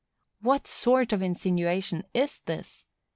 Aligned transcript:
What 0.39 0.65
sort 0.65 1.13
of 1.13 1.21
an 1.21 1.25
insinuation 1.27 2.05
is 2.11 2.39
this? 2.47 2.85